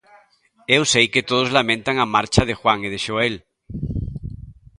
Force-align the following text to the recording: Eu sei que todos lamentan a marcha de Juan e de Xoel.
Eu 0.75 0.81
sei 0.93 1.05
que 1.13 1.27
todos 1.29 1.53
lamentan 1.57 1.95
a 1.99 2.07
marcha 2.15 2.43
de 2.49 2.57
Juan 2.59 2.79
e 2.87 2.89
de 2.93 2.99
Xoel. 3.05 3.35